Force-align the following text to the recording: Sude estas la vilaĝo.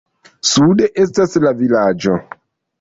Sude 0.51 0.87
estas 1.05 1.37
la 1.45 1.55
vilaĝo. 1.63 2.19